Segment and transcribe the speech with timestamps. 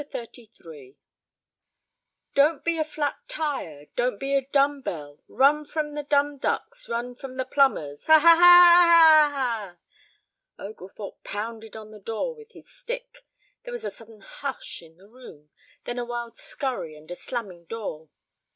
[0.01, 0.97] "She's out." XXXIII
[2.33, 6.89] "Don't be a flat tyre, Don't be a dumb bell; Run from the dumb ducks,
[6.89, 8.03] Run from the plumbers.
[8.07, 8.13] Ha!
[8.13, 8.19] Ha!
[8.23, 8.29] Ha!
[8.39, 8.85] Ha!
[8.87, 9.29] Ha!
[9.29, 9.77] Ha!
[10.57, 13.23] Ha!" Oglethorpe pounded on the door with his stick.
[13.63, 15.51] There was a sudden hush in the room,
[15.83, 18.09] then a wild scurry and a slamming door.